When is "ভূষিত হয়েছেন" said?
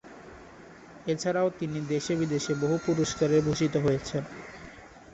3.41-4.23